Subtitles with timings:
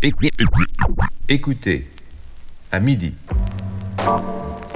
[0.00, 1.90] Écoutez,
[2.70, 3.14] à midi.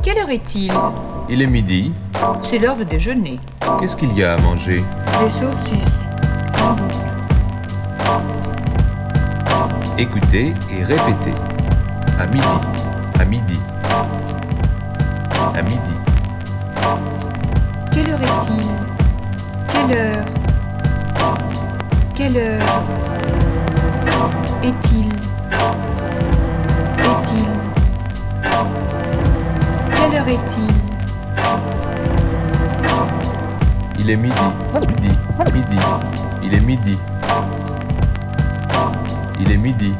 [0.03, 0.73] Quelle heure est-il?
[1.29, 1.93] Il est midi.
[2.41, 3.39] C'est l'heure de déjeuner.
[3.79, 4.83] Qu'est-ce qu'il y a à manger?
[5.23, 6.03] Des saucisses,
[6.57, 6.97] sans doute.
[9.97, 11.39] Écoutez et répétez.
[12.19, 12.47] À midi.
[13.21, 13.61] À midi.
[15.55, 15.97] À midi.
[17.93, 18.67] Quelle heure est-il?
[19.73, 20.27] Quelle heure?
[22.17, 22.83] Quelle heure?
[24.63, 25.09] Est-il?
[26.99, 27.47] Est-il?
[29.97, 30.75] Quelle heure est-il?
[33.99, 34.35] Il est midi.
[34.89, 35.11] Midi.
[35.53, 35.79] Midi.
[36.43, 36.99] Il est midi.
[39.41, 39.95] Il est midi.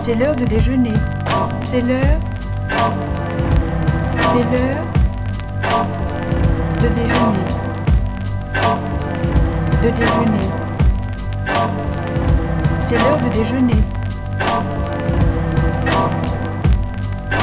[0.00, 0.94] C'est l'heure de déjeuner.
[1.64, 2.20] C'est l'heure.
[4.32, 4.84] C'est l'heure
[6.80, 7.44] de déjeuner.
[9.82, 10.53] De déjeuner.
[12.94, 13.82] C'est l'heure de déjeuner.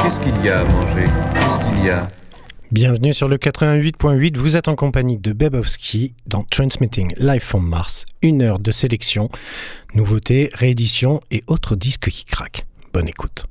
[0.02, 1.06] Qu'est-ce qu'il y a à manger?
[1.34, 2.08] Qu'est-ce qu'il y a?
[2.72, 8.06] Bienvenue sur le 88.8, vous êtes en compagnie de Bebowski dans Transmitting Live from Mars,
[8.22, 9.28] une heure de sélection,
[9.94, 12.66] nouveautés, rééditions et autres disques qui craquent.
[12.94, 13.46] Bonne écoute.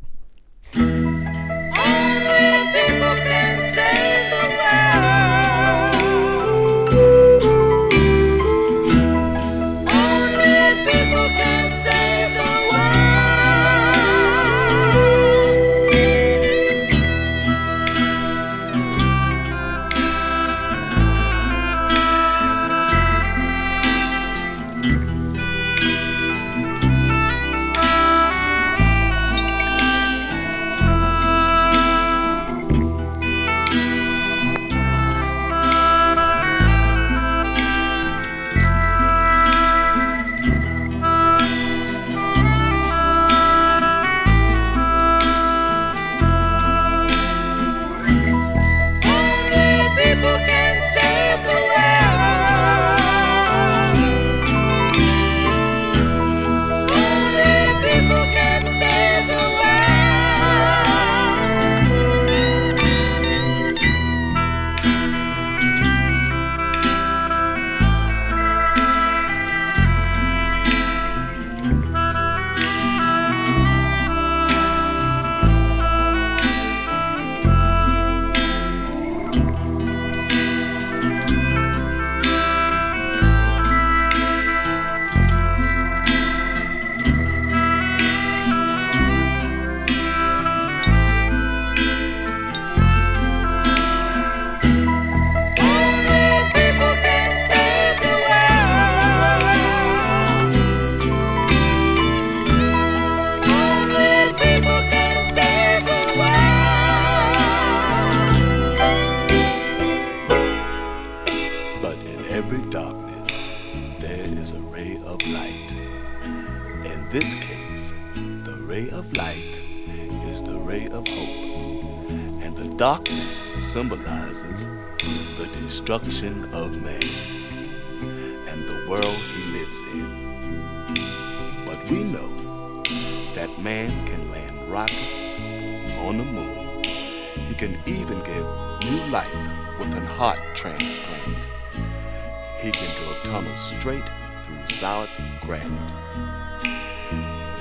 [142.91, 144.11] Can drill tunnels straight
[144.45, 145.11] through solid
[145.43, 145.71] granite.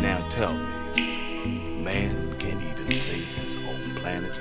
[0.01, 4.34] Now tell me, man can even save his own planet?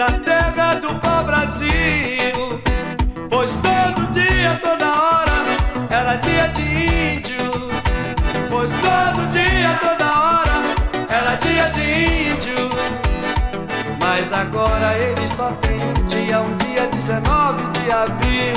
[0.00, 1.68] Da terra do pau-brasil.
[3.28, 5.44] Pois todo dia, toda hora,
[5.90, 7.50] era dia de índio.
[8.48, 10.56] Pois todo dia, toda hora,
[11.06, 12.70] era dia de índio.
[14.00, 18.54] Mas agora eles só tem um dia, um dia 19 de abril.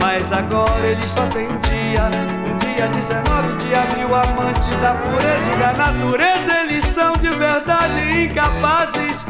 [0.00, 2.10] Mas agora eles só tem um dia,
[2.50, 4.08] um dia 19 de abril.
[4.12, 9.26] Amante da pureza e da natureza, eles são de verdade incapazes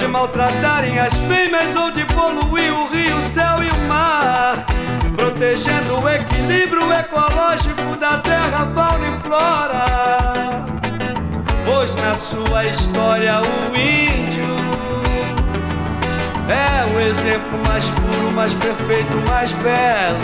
[0.00, 4.64] de maltratarem as fêmeas ou de poluir o rio, o céu e o mar.
[5.14, 10.64] Protegendo o equilíbrio ecológico da terra, fauna e flora.
[11.66, 14.56] Pois na sua história o índio
[16.48, 20.18] é o exemplo mais puro, mais perfeito, mais belo.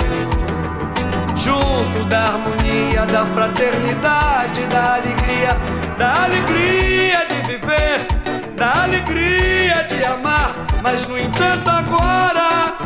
[1.37, 5.55] Junto da harmonia, da fraternidade, da alegria,
[5.99, 8.16] da alegria de viver,
[8.57, 10.53] da alegria de amar.
[10.83, 12.79] Mas no entanto, agora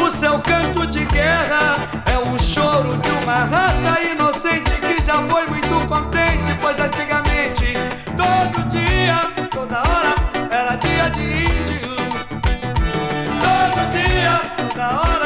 [0.00, 1.74] o seu canto de guerra
[2.06, 7.74] é um choro de uma raça inocente que já foi muito contente, pois antigamente
[8.16, 10.14] todo dia, toda hora
[10.50, 11.96] era dia de índio.
[13.40, 15.17] Todo dia, toda hora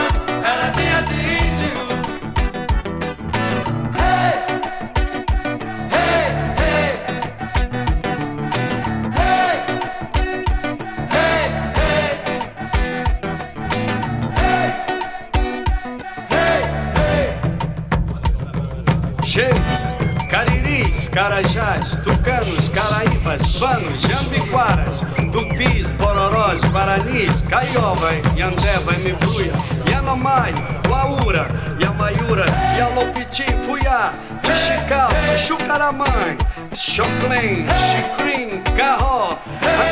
[21.12, 29.52] carajás, tucanos, caraíbas, panos, jambiquaras, tupis, bororós, guaranis, caiova, yandeva, mibruia,
[29.88, 30.54] yanomai,
[30.88, 31.46] uaura,
[31.78, 36.38] yamaiura, yalopiti, fuyá, tixical, tixucaramãe,
[36.74, 39.38] choclém, xicrim, carró,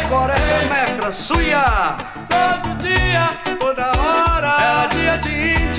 [0.02, 1.98] ancoreca, mecra, suiá.
[2.30, 5.69] Todo dia, toda hora, era dia de índio.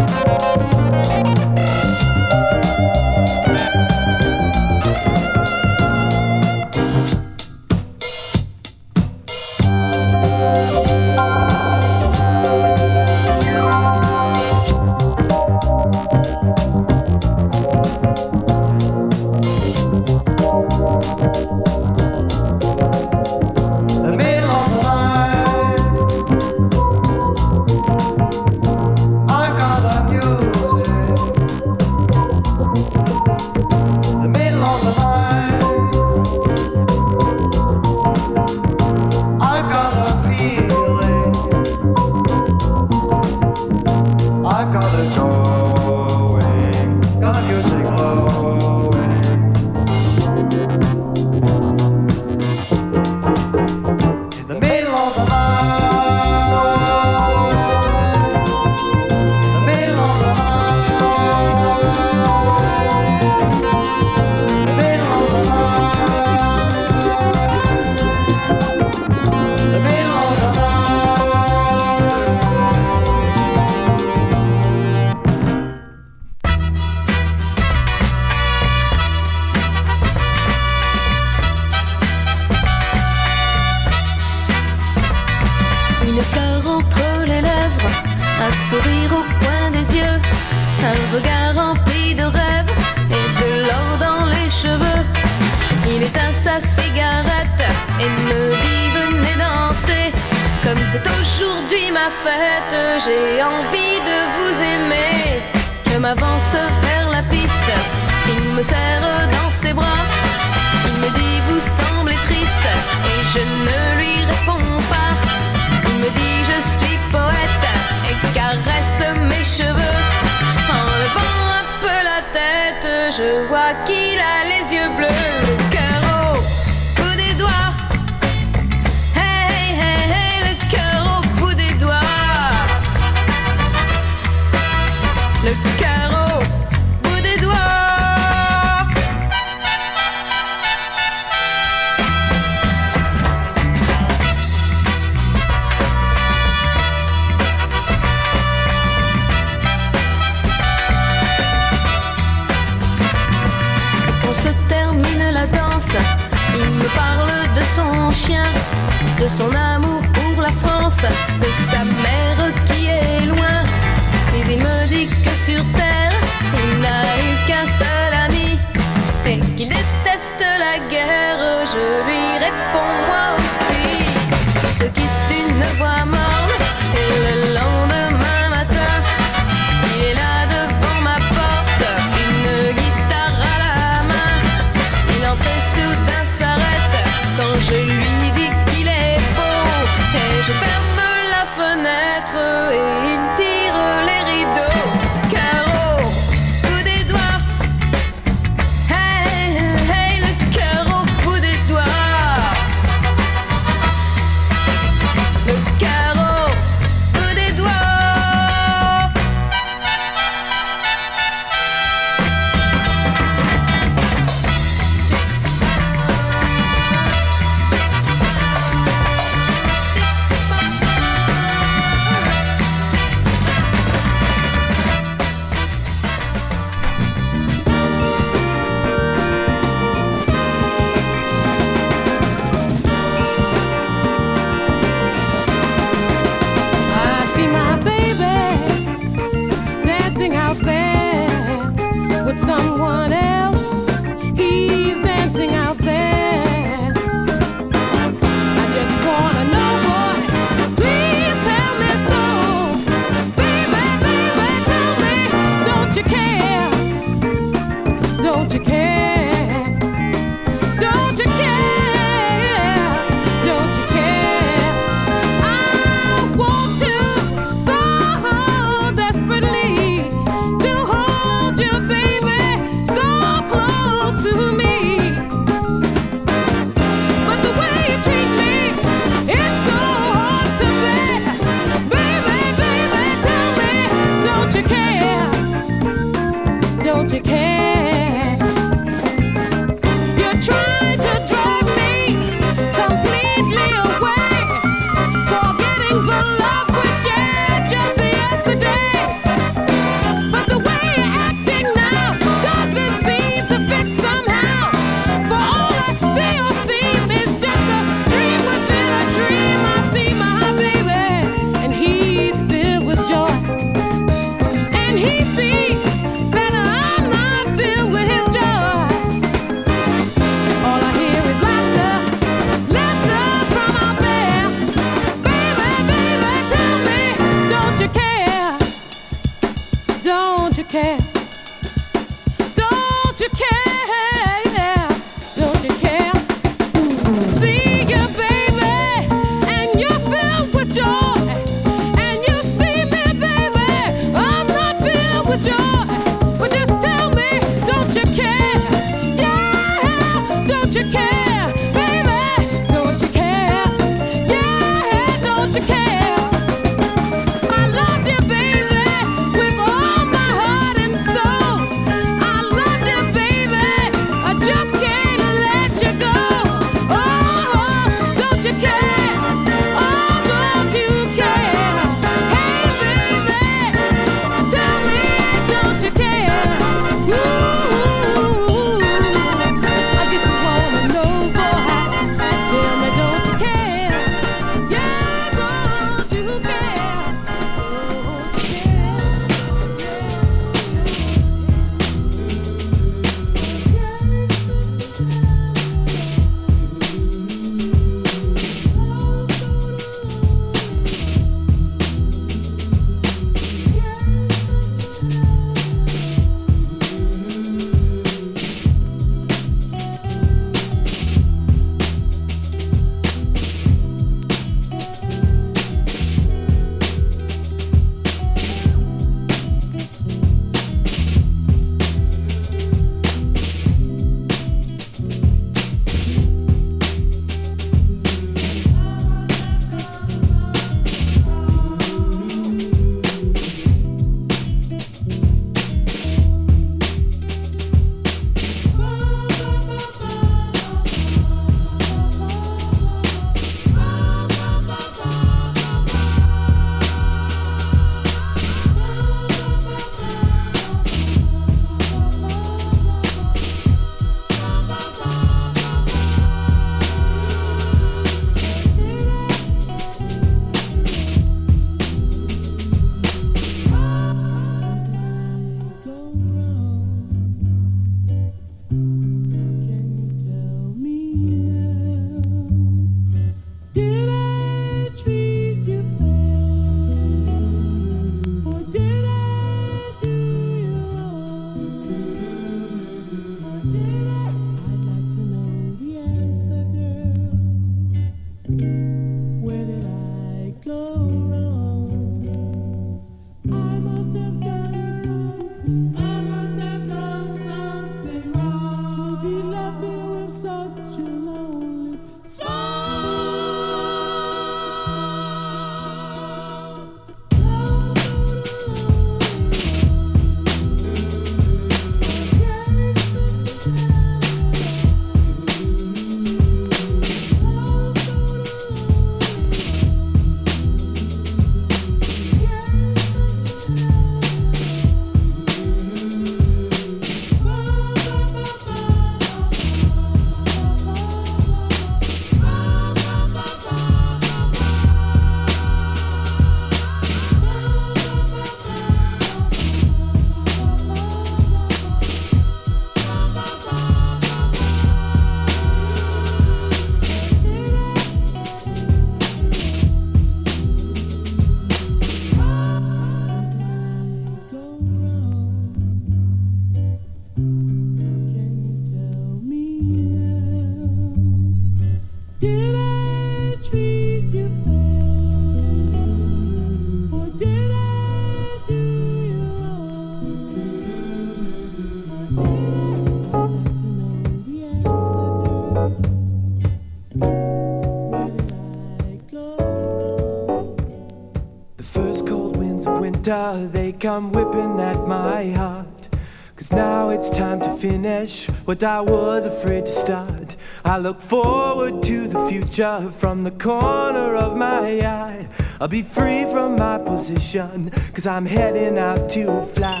[584.00, 586.08] Come whipping at my heart.
[586.56, 590.56] Cause now it's time to finish what I was afraid to start.
[590.84, 595.48] I look forward to the future from the corner of my eye.
[595.80, 600.00] I'll be free from my position, cause I'm heading out to fly.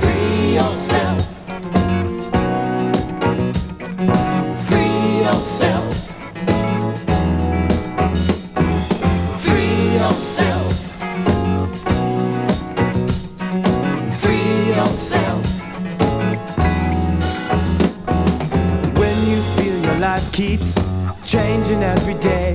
[0.00, 1.33] Free yourself.
[20.34, 20.74] Keeps
[21.24, 22.54] changing every day,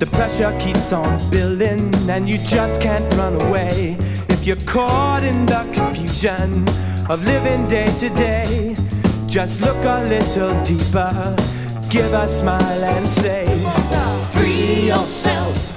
[0.00, 1.78] the pressure keeps on building,
[2.10, 3.96] and you just can't run away.
[4.28, 6.50] If you're caught in the confusion
[7.08, 8.74] of living day to day,
[9.26, 11.36] just look a little deeper,
[11.90, 13.46] give a smile and say,
[14.32, 15.73] Free yourself.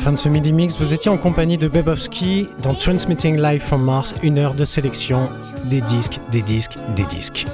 [0.00, 0.76] Fin de ce midi mix.
[0.78, 5.28] Vous étiez en compagnie de Bebowski dans Transmitting Live from Mars, une heure de sélection
[5.64, 7.46] des disques, des disques, des disques.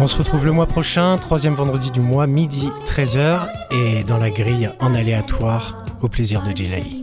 [0.00, 3.40] On se retrouve le mois prochain, troisième vendredi du mois, midi 13h,
[3.70, 7.02] et dans la grille en aléatoire, au plaisir de Jilali.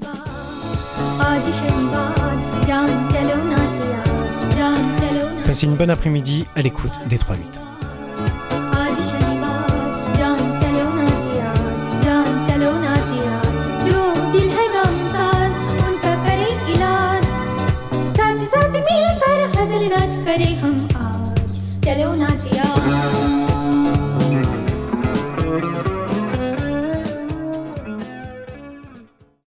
[5.46, 7.65] Passez une bonne après-midi à l'écoute des 3-8.